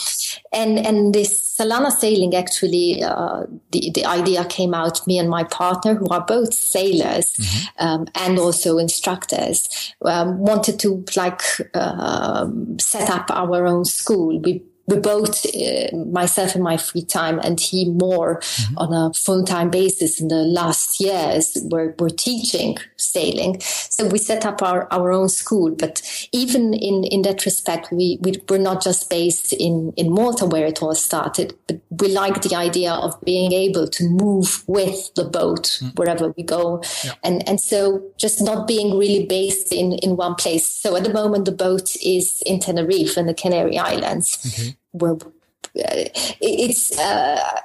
[0.54, 5.06] And and this Salana sailing actually, uh, the the idea came out.
[5.08, 7.36] Me and my partner, who are both sailors
[7.80, 11.42] um, and also instructors, um, wanted to like
[11.76, 14.40] um, set up our own school.
[14.40, 18.42] We we both, uh, myself in my free time and he more
[18.78, 23.60] on a full time basis in the last years, we're, we're teaching sailing.
[23.62, 25.72] So we set up our, our own school.
[25.72, 30.46] But even in, in that respect, we, we, we're not just based in, in Malta
[30.46, 35.14] where it all started, but we like the idea of being able to move with
[35.16, 36.84] the boat wherever we go.
[37.24, 40.68] And, and so just not being really based in, in one place.
[40.68, 46.06] So at the moment, the boat is in Tenerife in the Canary Islands where uh,
[46.42, 47.60] it's uh,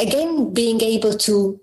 [0.00, 1.60] again being able to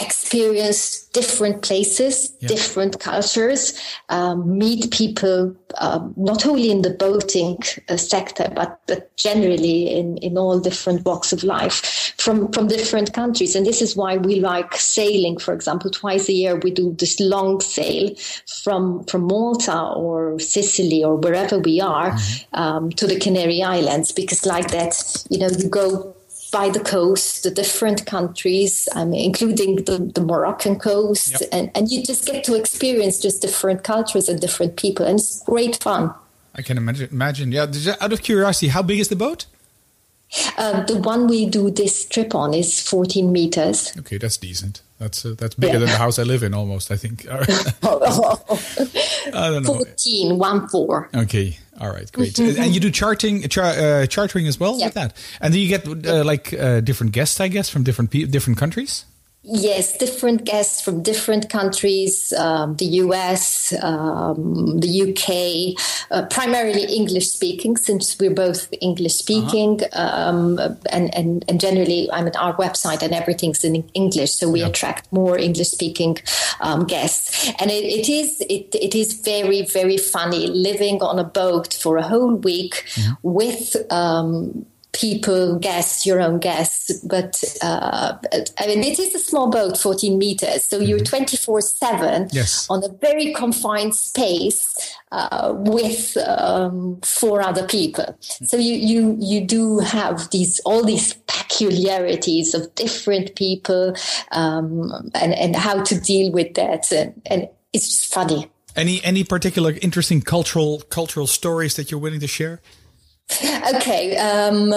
[0.00, 3.78] experience different places, different cultures,
[4.08, 7.56] um, meet people, um, not only in the boating
[7.88, 13.12] uh, sector, but, but generally in, in all different walks of life from, from different
[13.12, 13.54] countries.
[13.54, 17.20] And this is why we like sailing, for example, twice a year we do this
[17.20, 18.12] long sail
[18.64, 22.16] from, from Malta or Sicily or wherever we are
[22.54, 26.16] um, to the Canary Islands, because like that, you know, you go
[26.54, 32.00] by the coast, the different countries, um, including the, the Moroccan coast, and, and you
[32.02, 36.14] just get to experience just different cultures and different people, and it's great fun.
[36.54, 37.08] I can imagine.
[37.10, 37.50] Imagine.
[37.50, 37.66] Yeah.
[38.00, 39.46] Out of curiosity, how big is the boat?
[40.56, 43.92] Um, the one we do this trip on is 14 meters.
[43.98, 44.80] Okay, that's decent.
[44.98, 45.78] That's uh, that's bigger Yeah.
[45.80, 46.90] than the house I live in, almost.
[46.92, 47.26] I think.
[47.30, 47.44] I
[49.50, 49.74] don't know.
[49.74, 51.08] 14, one four.
[51.14, 51.58] Okay.
[51.80, 52.10] All right.
[52.12, 52.38] Great.
[52.38, 54.86] and you do charting, char, uh, chartering as well Yeah.
[54.86, 55.16] with that.
[55.40, 58.58] And then you get uh, like uh, different guests, I guess, from different pe- different
[58.58, 59.04] countries?
[59.46, 65.76] Yes, different guests from different countries, um, the US, um, the UK,
[66.10, 69.80] uh, primarily English speaking, since we're both English speaking.
[69.92, 70.58] Um,
[70.90, 75.12] and, and, and generally, I mean, our website and everything's in English, so we attract
[75.12, 76.16] more English speaking
[76.60, 77.50] um, guests.
[77.60, 81.98] And it, it is it, it is very, very funny living on a boat for
[81.98, 82.86] a whole week
[83.22, 83.76] with.
[84.94, 86.92] People, guests, your own guests.
[87.04, 88.16] But uh,
[88.58, 90.64] I mean, it is a small boat, 14 meters.
[90.64, 92.66] So you're 24 7 Yes.
[92.70, 98.16] on a very confined space uh, with um, four other people.
[98.20, 103.94] So you, you, you do have these, all these peculiarities of different people
[104.32, 106.90] um, and, and how to deal with that.
[106.92, 108.48] And, and it's just funny.
[108.76, 112.60] Any any particular interesting cultural cultural stories that you're willing to share?
[113.76, 114.16] Okay.
[114.16, 114.72] Um,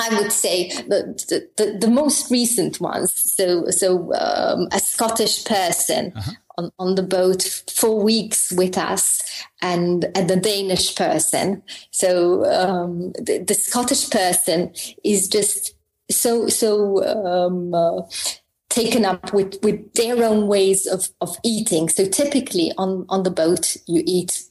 [0.00, 3.12] I would say the, the, the most recent ones.
[3.34, 6.14] So, so um, a Scottish person
[6.56, 9.22] on, on the boat for weeks with us,
[9.60, 11.62] and and a Danish person.
[11.90, 14.72] So um, the, the Scottish person
[15.04, 15.74] is just
[16.10, 17.04] so so.
[17.04, 18.02] Um, uh,
[18.70, 21.88] taken up with, with their own ways of, of eating.
[21.88, 24.44] So typically on, on the boat, you eat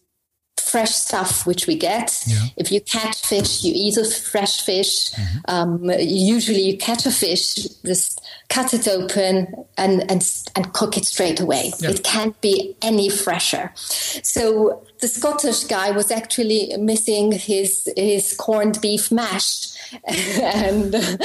[0.69, 2.23] fresh stuff, which we get.
[2.27, 2.45] Yeah.
[2.57, 5.09] If you catch fish, you eat a fresh fish.
[5.47, 7.55] Um, usually you catch a fish,
[7.85, 10.21] just cut it open and and
[10.55, 11.71] and cook it straight away.
[11.79, 11.91] Yeah.
[11.91, 13.71] It can't be any fresher.
[13.75, 19.69] So the Scottish guy was actually missing his his corned beef mash
[20.07, 21.17] and uh,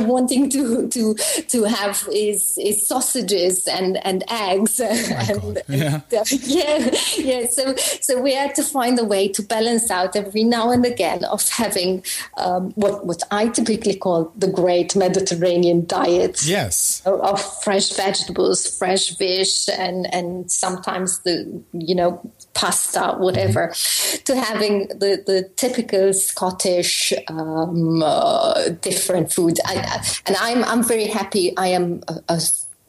[0.00, 1.14] wanting to to
[1.48, 4.80] to have his, his sausages and and eggs.
[4.80, 4.86] Oh
[5.28, 6.00] and, yeah.
[6.50, 7.46] Yeah, yeah.
[7.46, 11.24] So so we had to find a way to balance out every now and again
[11.24, 12.04] of having
[12.36, 16.42] um, what what I typically call the great Mediterranean diet.
[16.44, 22.20] Yes, of, of fresh vegetables, fresh fish, and and sometimes the you know
[22.54, 24.24] pasta, whatever, mm-hmm.
[24.24, 29.58] to having the, the typical Scottish um, uh, different food.
[29.64, 31.56] I, and I'm, I'm very happy.
[31.56, 32.40] I am a, a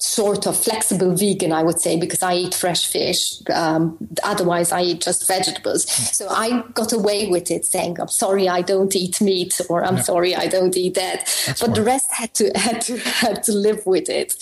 [0.01, 3.41] sort of flexible vegan, I would say, because I eat fresh fish.
[3.53, 5.89] Um, otherwise, I eat just vegetables.
[5.91, 10.01] So I got away with it, saying, "I'm sorry, I don't eat meat," or "I'm
[10.01, 13.53] sorry, I don't eat that." That's but the rest had to had to had to
[13.53, 14.33] live with it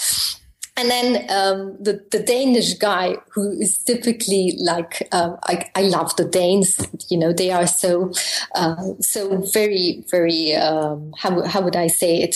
[0.80, 6.16] and then um, the the Danish guy who is typically like uh, I, I love
[6.16, 6.80] the Danes.
[7.10, 8.12] You know they are so
[8.56, 12.36] uh, so very very um, how how would I say it?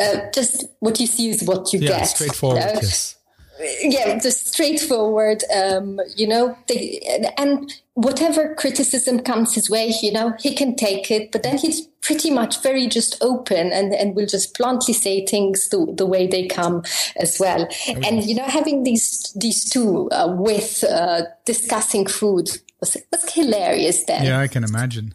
[0.00, 2.04] Uh, just what you see is what you yeah, get.
[2.06, 2.60] Straightforward.
[2.60, 2.80] You know?
[2.82, 3.16] yes
[3.60, 5.42] yeah, just straightforward.
[5.54, 7.00] Um, you know, they,
[7.38, 11.32] and whatever criticism comes his way, you know, he can take it.
[11.32, 15.68] But then he's pretty much very just open and and will just bluntly say things
[15.70, 16.82] the, the way they come
[17.16, 17.64] as well.
[17.64, 18.00] Okay.
[18.04, 24.04] And you know, having these these two uh, with uh, discussing food was was hilarious.
[24.04, 25.14] Then, yeah, I can imagine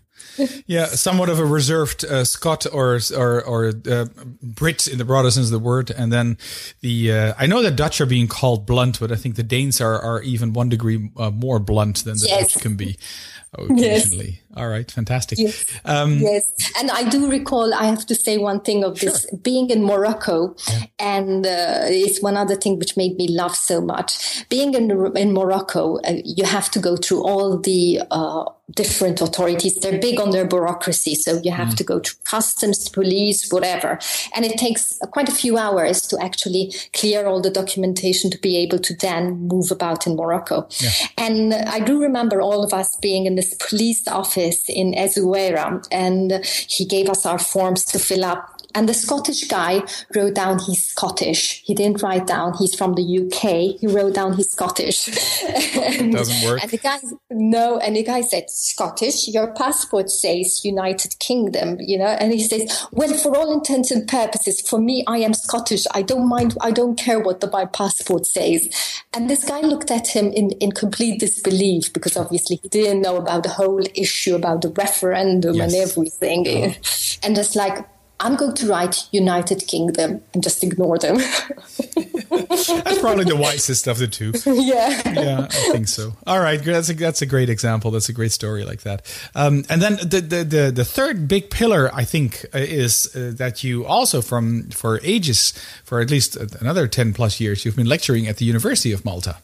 [0.66, 4.06] yeah, somewhat of a reserved uh, Scot or or or uh,
[4.42, 6.38] Brit in the broader sense of the word, and then
[6.82, 9.82] the uh, I know that Dutch are being called blunt, but I think the Danes
[9.82, 12.54] are are even one degree uh, more blunt than the yes.
[12.54, 12.98] Dutch can be
[13.54, 14.41] occasionally.
[14.58, 15.40] All right, fantastic.
[15.40, 15.66] Yes.
[15.86, 17.74] Um, yes, and I do recall.
[17.74, 19.40] I have to say one thing of this sure.
[19.40, 20.84] being in Morocco, yeah.
[21.00, 24.48] and uh, it's one other thing which made me laugh so much.
[24.50, 28.44] Being in in Morocco, uh, you have to go through all the uh,
[28.76, 29.76] different authorities.
[29.76, 31.78] They're big on their bureaucracy, so you have mm.
[31.78, 34.00] to go to customs, police, whatever,
[34.36, 38.58] and it takes quite a few hours to actually clear all the documentation to be
[38.58, 40.68] able to then move about in Morocco.
[40.80, 40.90] Yeah.
[41.18, 45.86] And I do remember all of us being in this police office office in Essaouira
[45.92, 49.84] and he gave us our forms to fill up and the Scottish guy
[50.16, 51.62] wrote down he's Scottish.
[51.64, 53.80] He didn't write down he's from the UK.
[53.80, 55.08] He wrote down he's Scottish.
[55.78, 56.62] and, Doesn't work.
[56.62, 61.98] And the guy, no, and the guy said, Scottish, your passport says United Kingdom, you
[61.98, 62.06] know?
[62.06, 65.86] And he says, well, for all intents and purposes, for me, I am Scottish.
[65.94, 66.58] I don't mind.
[66.62, 68.70] I don't care what the, my passport says.
[69.14, 73.18] And this guy looked at him in, in complete disbelief because obviously he didn't know
[73.18, 75.74] about the whole issue about the referendum yes.
[75.74, 76.46] and everything.
[76.48, 76.74] Oh.
[77.24, 77.86] And it's like,
[78.22, 81.18] I'm going to write United Kingdom and just ignore them.
[82.30, 84.32] that's probably the wisest of the two.
[84.62, 85.02] Yeah.
[85.12, 86.14] Yeah, I think so.
[86.28, 86.64] All right.
[86.64, 87.90] That's a, that's a great example.
[87.90, 89.02] That's a great story like that.
[89.34, 93.32] Um, and then the, the, the, the, third big pillar, I think, uh, is uh,
[93.36, 95.54] that you also from, for ages,
[95.84, 99.38] for at least another 10 plus years, you've been lecturing at the University of Malta.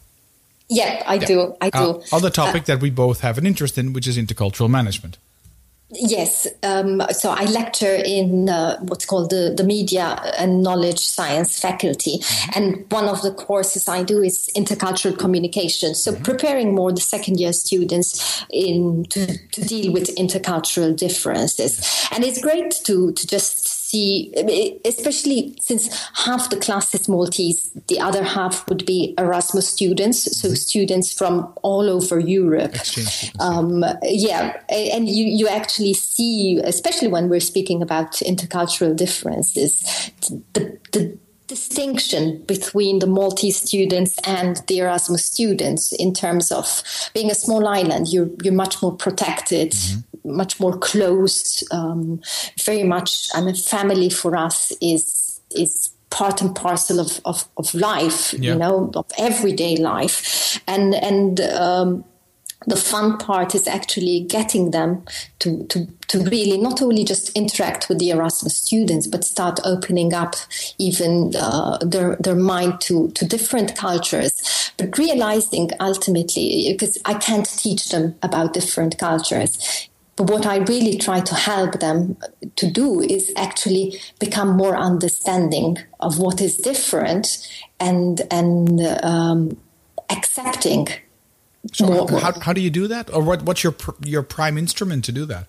[0.70, 1.26] Yeah, I yeah.
[1.26, 1.56] do.
[1.62, 1.78] I do.
[1.78, 4.70] Uh, on the topic uh, that we both have an interest in, which is intercultural
[4.70, 5.18] management.
[5.89, 6.47] Yes.
[6.63, 12.17] Um, so I lecture in uh, what's called the, the Media and Knowledge Science faculty.
[12.17, 12.52] Mm-hmm.
[12.56, 15.95] And one of the courses I do is intercultural communication.
[15.95, 16.23] So mm-hmm.
[16.23, 22.10] preparing more the second year students in to, to deal with intercultural differences.
[22.12, 28.00] And it's great to, to just see, especially since half the class is Maltese, the
[28.00, 30.56] other half would be Erasmus students, so mm-hmm.
[30.56, 32.76] students from all over Europe.
[33.39, 40.12] Um, yeah, and you, you actually see, especially when we're speaking about intercultural differences,
[40.54, 47.32] the, the distinction between the Maltese students and the Erasmus students in terms of being
[47.32, 48.10] a small island.
[48.10, 51.63] You're you're much more protected, mm-hmm much more close.
[51.72, 52.22] Um,
[52.63, 57.74] very much, I mean, family for us is is part and parcel of of, of
[57.74, 58.34] life.
[58.34, 58.54] Yeah.
[58.54, 61.40] You know, of everyday life, and and.
[61.42, 62.04] Um,
[62.66, 65.06] the fun part is actually getting them
[65.40, 70.13] to, to, to really not only just interact with the Erasmus students, but start opening
[70.13, 70.36] up
[70.78, 74.72] even uh, their, their mind to, to different cultures.
[74.78, 80.97] But realizing ultimately, because I can't teach them about different cultures, but what I really
[80.97, 82.17] try to help them
[82.56, 87.47] to do is actually become more understanding of what is different
[87.80, 89.58] and and um,
[90.10, 90.88] accepting.
[91.73, 92.08] So.
[92.08, 95.25] How, how do you do that, or what, what's your your prime instrument to do
[95.25, 95.47] that?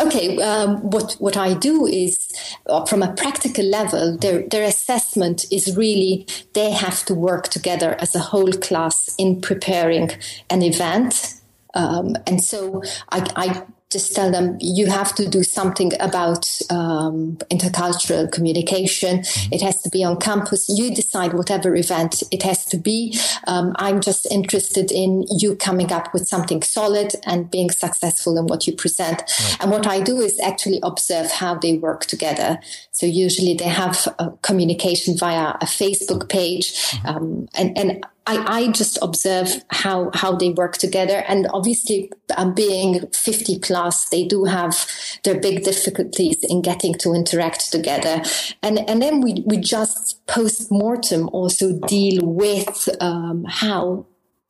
[0.00, 2.32] Okay, um, what what I do is,
[2.66, 7.94] uh, from a practical level, their their assessment is really they have to work together
[8.00, 10.10] as a whole class in preparing
[10.48, 11.39] an event,
[11.74, 17.36] um, and so I, I just tell them you have to do something about um,
[17.50, 19.18] intercultural communication.
[19.18, 19.54] Mm-hmm.
[19.54, 20.68] It has to be on campus.
[20.68, 23.18] You decide whatever event it has to be.
[23.48, 28.46] Um, I'm just interested in you coming up with something solid and being successful in
[28.46, 29.22] what you present.
[29.22, 29.56] Right.
[29.60, 32.60] And what I do is actually observe how they work together.
[32.92, 34.06] So usually they have
[34.42, 37.06] communication via a Facebook page, mm-hmm.
[37.08, 42.54] um, and and I, I just observe how how they work together, and obviously, um,
[42.54, 44.86] being fifty plus, they do have
[45.24, 48.22] their big difficulties in getting to interact together,
[48.62, 54.06] and and then we we just post mortem also deal with um, how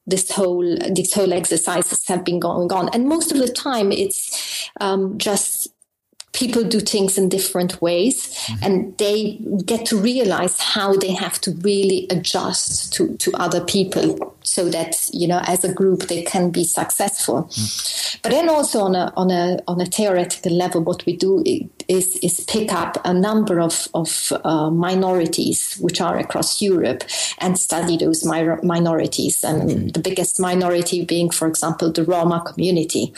[0.06, 4.68] this whole these whole exercises have been going on, and most of the time it's
[4.80, 5.68] um, just
[6.32, 8.64] people do things in different ways mm-hmm.
[8.64, 14.36] and they get to realize how they have to really adjust to, to other people
[14.42, 18.18] so that you know as a group they can be successful mm-hmm.
[18.22, 21.42] but then also on a on a on a theoretical level what we do
[21.88, 27.02] is is pick up a number of of uh, minorities which are across Europe
[27.38, 29.88] and study those mi- minorities and mm-hmm.
[29.88, 33.12] the biggest minority being for example the Roma community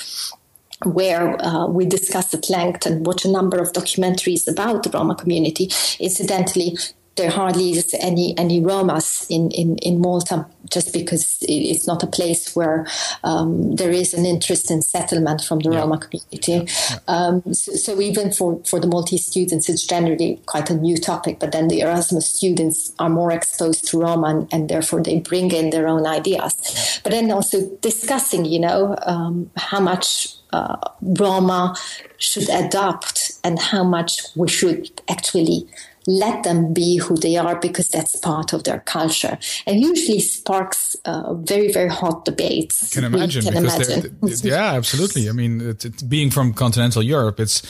[0.85, 5.15] where uh, we discuss at length and watch a number of documentaries about the Roma
[5.15, 5.71] community.
[5.99, 6.77] Incidentally,
[7.17, 12.07] there hardly is any any Romas in, in, in Malta just because it's not a
[12.07, 12.87] place where
[13.25, 15.81] um, there is an interest in settlement from the yeah.
[15.81, 16.53] Roma community.
[16.53, 16.65] Yeah.
[16.91, 16.99] Yeah.
[17.09, 21.39] Um, so, so, even for, for the Maltese students, it's generally quite a new topic.
[21.39, 25.51] But then the Erasmus students are more exposed to Roma and, and therefore they bring
[25.51, 27.01] in their own ideas.
[27.03, 31.75] But then also discussing, you know, um, how much uh, Roma
[32.19, 35.67] should adopt and how much we should actually
[36.07, 39.39] let them be who they are because that's part of their culture.
[39.67, 42.93] And usually sparks uh, very very hot debates.
[42.93, 44.19] I can imagine can because imagine.
[44.43, 45.29] Yeah absolutely.
[45.29, 47.63] I mean it, it, being from continental europe it's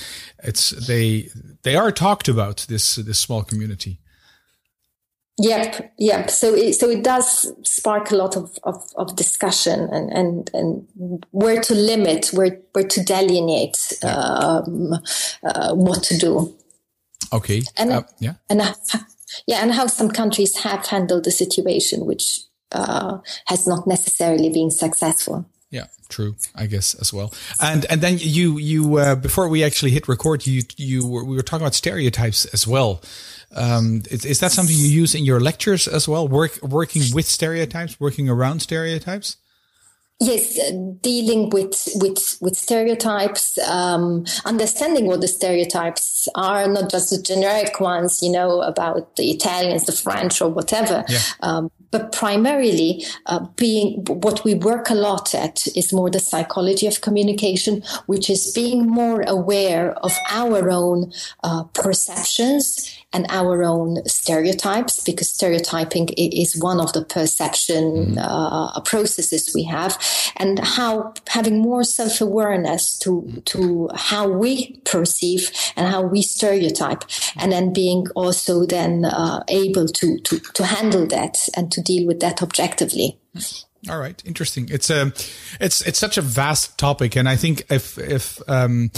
[0.42, 1.28] it's they
[1.62, 4.01] they are talked about this this small community
[5.42, 6.30] Yep, yep.
[6.30, 11.26] So it, so it does spark a lot of, of, of discussion and, and, and
[11.32, 14.94] where to limit, where, where to delineate um,
[15.42, 16.54] uh, what to do.
[17.32, 17.62] Okay.
[17.76, 18.34] And, uh, yeah.
[18.48, 18.62] And,
[19.46, 22.40] yeah, and how some countries have handled the situation, which
[22.70, 25.46] uh, has not necessarily been successful.
[25.70, 26.36] Yeah, true.
[26.54, 27.32] I guess as well.
[27.58, 31.34] And and then you you uh, before we actually hit record, you you were, we
[31.34, 33.00] were talking about stereotypes as well.
[33.54, 36.26] Um, is, is, that something you use in your lectures as well?
[36.26, 39.36] Work working with stereotypes, working around stereotypes.
[40.20, 47.10] Yes, uh, dealing with with with stereotypes, um, understanding what the stereotypes are, not just
[47.10, 51.04] the generic ones, you know, about the Italians, the French, or whatever.
[51.08, 51.18] Yeah.
[51.40, 56.86] Um, but primarily uh, being what we work a lot at is more the psychology
[56.86, 64.04] of communication, which is being more aware of our own uh, perceptions and our own
[64.06, 68.18] stereotypes, because stereotyping is one of the perception mm-hmm.
[68.18, 69.98] uh, processes we have,
[70.36, 77.04] and how having more self awareness to to how we perceive and how we stereotype,
[77.36, 82.06] and then being also then uh, able to, to to handle that and to deal
[82.06, 83.18] with that objectively.
[83.90, 84.68] All right, interesting.
[84.70, 85.12] It's a,
[85.60, 88.92] it's it's such a vast topic, and I think if if um,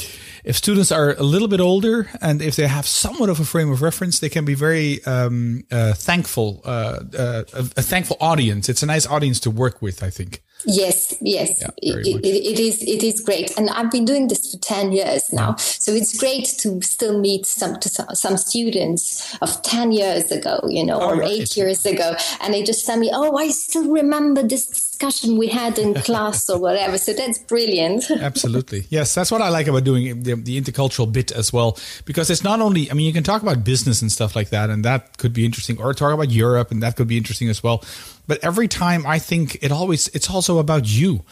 [0.44, 3.70] if students are a little bit older and if they have somewhat of a frame
[3.72, 8.68] of reference, they can be very um, uh, thankful, uh, uh, a, a, thankful audience.
[8.68, 10.42] It's a nice audience to work with, I think.
[10.66, 12.82] Yes, yes, yeah, it, it, it is.
[12.82, 16.46] It is great, and I've been doing this for ten years now, so it's great
[16.58, 21.30] to still meet some some students of ten years ago, you know, or right.
[21.30, 25.48] eight years ago, and they just tell me, "Oh, I still remember this discussion we
[25.48, 28.10] had in class or whatever." So that's brilliant.
[28.10, 32.30] Absolutely, yes, that's what I like about doing the, the intercultural bit as well, because
[32.30, 32.90] it's not only.
[32.90, 35.44] I mean, you can talk about business and stuff like that, and that could be
[35.44, 37.82] interesting, or talk about Europe, and that could be interesting as well
[38.26, 41.24] but every time I think it always, it's also about you.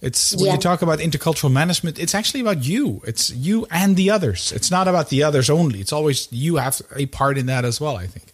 [0.00, 0.52] It's when yeah.
[0.52, 3.02] you talk about intercultural management, it's actually about you.
[3.04, 4.52] It's you and the others.
[4.52, 5.80] It's not about the others only.
[5.80, 8.32] It's always you have a part in that as well, I think.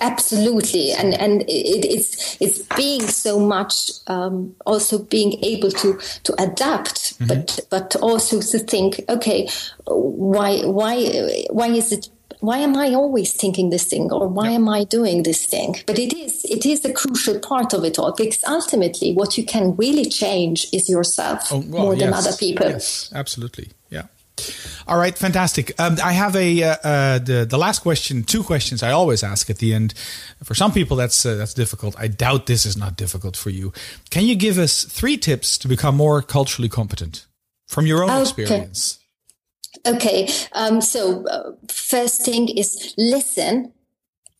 [0.00, 6.34] Absolutely, and and it, it's it's being so much um, also being able to to
[6.42, 7.26] adapt, mm-hmm.
[7.26, 9.48] but but also to think, okay,
[9.86, 12.08] why why why is it
[12.40, 15.76] why am I always thinking this thing or why am I doing this thing?
[15.86, 19.44] But it is it is a crucial part of it all because ultimately what you
[19.44, 22.68] can really change is yourself oh, well, more yes, than other people.
[22.68, 23.70] Yes, absolutely.
[24.86, 25.78] All right, fantastic.
[25.78, 28.22] Um, I have a uh, uh, the the last question.
[28.22, 29.94] Two questions I always ask at the end.
[30.42, 31.94] For some people, that's uh, that's difficult.
[31.98, 33.72] I doubt this is not difficult for you.
[34.10, 37.26] Can you give us three tips to become more culturally competent
[37.66, 38.22] from your own okay.
[38.22, 38.98] experience?
[39.86, 40.28] Okay.
[40.52, 43.72] Um, so uh, first thing is listen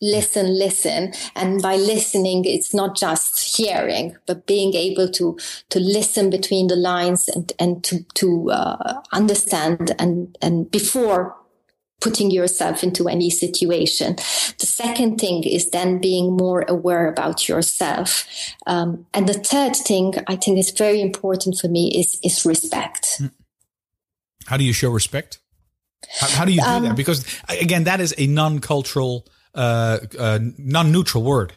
[0.00, 1.12] listen, listen.
[1.34, 5.38] And by listening, it's not just hearing, but being able to,
[5.70, 11.36] to listen between the lines and, and to, to, uh, understand and, and before
[12.00, 14.14] putting yourself into any situation.
[14.58, 18.24] The second thing is then being more aware about yourself.
[18.66, 23.16] Um, and the third thing I think is very important for me is, is respect.
[23.18, 23.26] Hmm.
[24.46, 25.40] How do you show respect?
[26.20, 26.96] How, how do you do um, that?
[26.96, 31.54] Because again, that is a non-cultural uh, uh, non-neutral word.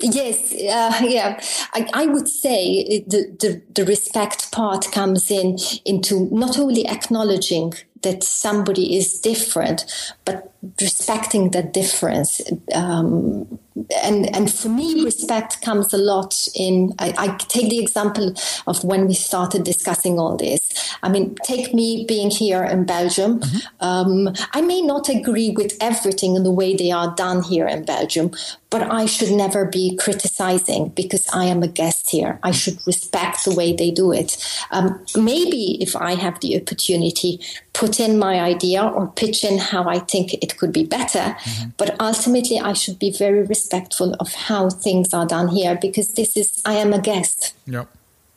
[0.00, 1.40] Yes, uh, yeah.
[1.72, 7.72] I, I, would say the, the, the respect part comes in into not only acknowledging
[8.02, 9.86] that somebody is different,
[10.26, 12.42] but respecting that difference.
[12.74, 13.58] Um,
[14.02, 16.94] and and for me, respect comes a lot in.
[16.98, 18.34] I, I, take the example
[18.66, 20.72] of when we started discussing all this.
[21.02, 23.40] I mean, take me being here in Belgium.
[23.40, 23.84] Mm-hmm.
[23.84, 27.84] Um, I may not agree with everything in the way they are done here in
[27.84, 28.30] Belgium,
[28.70, 32.38] but I should never be criticizing because I am a guest here.
[32.42, 34.36] I should respect the way they do it.
[34.70, 37.40] Um, maybe if I have the opportunity,
[37.74, 41.18] put in my idea or pitch in how I think it could be better.
[41.18, 41.68] Mm-hmm.
[41.76, 46.36] But ultimately, I should be very respectful of how things are done here because this
[46.36, 47.54] is, I am a guest.
[47.66, 47.84] Yeah.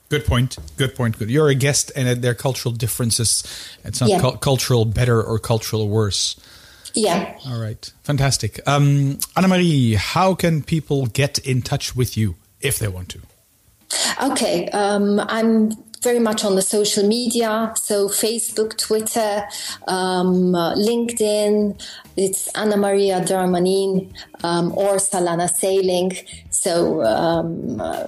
[0.09, 0.57] Good point.
[0.75, 1.19] Good point.
[1.19, 1.29] Good.
[1.29, 3.43] You're a guest, and there are cultural differences.
[3.83, 4.19] It's not yeah.
[4.19, 6.35] cu- cultural better or cultural worse.
[6.95, 7.37] Yeah.
[7.45, 7.91] All right.
[8.03, 8.59] Fantastic.
[8.67, 13.19] Um, Annemarie, how can people get in touch with you if they want to?
[14.23, 14.67] Okay.
[14.69, 15.71] Um, I'm
[16.01, 17.73] very much on the social media.
[17.75, 19.45] So Facebook, Twitter,
[19.87, 21.81] um, uh, LinkedIn.
[22.15, 26.11] It's Anna Maria Darmanin um, or Salana Sailing.
[26.61, 28.07] So um, uh,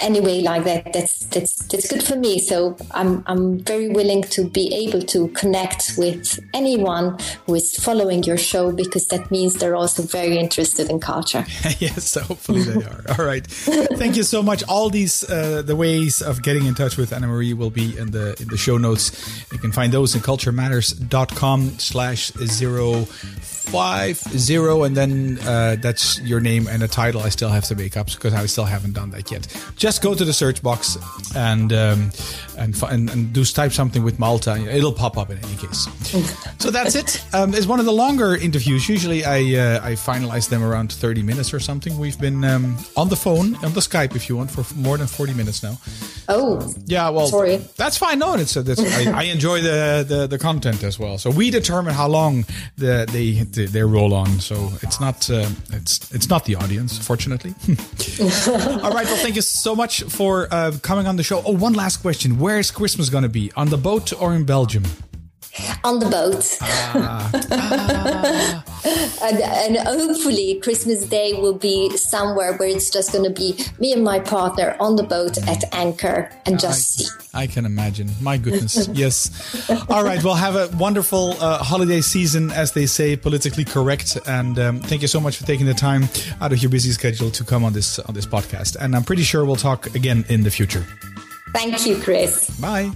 [0.00, 2.40] anyway, like that, that's that's that's good for me.
[2.40, 8.24] So I'm I'm very willing to be able to connect with anyone who is following
[8.24, 11.46] your show because that means they're also very interested in culture.
[11.78, 13.04] yes, hopefully they are.
[13.16, 14.64] All right, thank you so much.
[14.64, 18.10] All these uh, the ways of getting in touch with Anna Marie will be in
[18.10, 19.12] the in the show notes.
[19.52, 23.06] You can find those in culturematters.com slash zero
[23.72, 27.22] five zero, and then uh, that's your name and a title.
[27.22, 29.48] I still have to make up because I still haven't done that yet.
[29.76, 30.98] Just go to the search box
[31.34, 32.10] and um,
[32.58, 34.56] and, and, and do type something with Malta.
[34.70, 35.88] It'll pop up in any case.
[36.58, 37.24] so that's it.
[37.34, 38.86] Um, it's one of the longer interviews.
[38.90, 41.96] Usually I uh, I finalize them around thirty minutes or something.
[41.98, 45.06] We've been um, on the phone on the Skype if you want for more than
[45.06, 45.78] forty minutes now.
[46.28, 47.08] Oh, yeah.
[47.08, 47.56] Well, sorry.
[47.76, 48.18] That's fine.
[48.18, 51.18] No, it's, it's I, I, enjoy the, the, the content as well.
[51.18, 52.44] So we determine how long
[52.76, 53.32] the they
[53.66, 54.40] they, they roll on.
[54.40, 57.54] So it's not uh, it's it's not the audience, fortunately.
[58.82, 59.06] All right.
[59.06, 61.42] Well, thank you so much for uh, coming on the show.
[61.44, 63.52] Oh, one last question: Where is Christmas going to be?
[63.56, 64.84] On the boat or in Belgium?
[65.84, 66.58] On the boat.
[66.60, 68.64] Ah, ah.
[69.22, 73.92] and, and, hopefully, Christmas Day will be somewhere where it's just going to be me
[73.92, 77.28] and my partner on the boat at anchor and just I, see.
[77.34, 78.10] I can imagine.
[78.20, 78.88] My goodness.
[78.92, 79.70] yes.
[79.88, 80.22] All right.
[80.22, 84.18] Well, have a wonderful uh, holiday season, as they say, politically correct.
[84.26, 86.08] And um, thank you so much for taking the time
[86.40, 88.76] out of your busy schedule to come on this on this podcast.
[88.80, 90.84] And I'm pretty sure we'll talk again in the future.
[91.52, 92.48] Thank you, Chris.
[92.58, 92.90] Bye.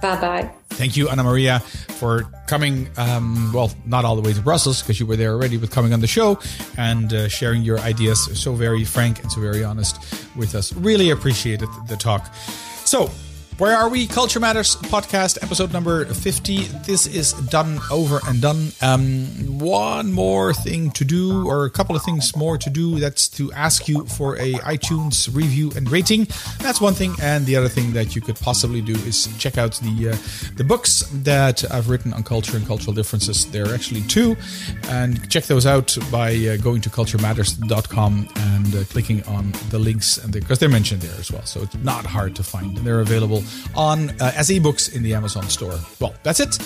[0.00, 0.50] Bye bye.
[0.78, 2.88] Thank you, Anna Maria, for coming.
[2.96, 5.92] Um, well, not all the way to Brussels because you were there already, but coming
[5.92, 6.38] on the show
[6.76, 10.00] and uh, sharing your ideas so very frank and so very honest
[10.36, 10.72] with us.
[10.74, 12.32] Really appreciated the talk.
[12.84, 13.10] So,
[13.58, 14.06] where are we?
[14.06, 16.58] Culture Matters podcast, episode number 50.
[16.86, 18.70] This is done over and done.
[18.80, 19.26] Um,
[19.58, 23.00] one more thing to do, or a couple of things more to do.
[23.00, 26.28] That's to ask you for a iTunes review and rating.
[26.60, 27.14] That's one thing.
[27.20, 30.64] And the other thing that you could possibly do is check out the, uh, the
[30.64, 33.50] books that I've written on culture and cultural differences.
[33.50, 34.36] There are actually two.
[34.88, 40.16] And check those out by uh, going to culturematters.com and uh, clicking on the links,
[40.16, 41.42] and because they're mentioned there as well.
[41.42, 42.76] So it's not hard to find.
[42.78, 43.42] They're available
[43.74, 45.78] on uh, as ebooks in the Amazon store.
[46.00, 46.58] Well, that's it.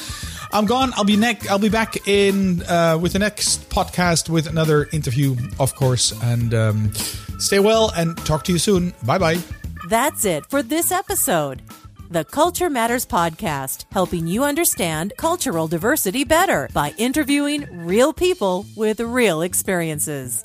[0.52, 0.92] I'm gone.
[0.96, 1.50] I'll be next.
[1.50, 6.12] I'll be back in uh, with the next podcast with another interview, of course.
[6.22, 6.92] And um,
[7.38, 8.92] stay well and talk to you soon.
[9.04, 9.38] Bye bye.
[9.88, 11.62] That's it for this episode.
[12.10, 19.00] The Culture Matters Podcast, helping you understand cultural diversity better by interviewing real people with
[19.00, 20.44] real experiences.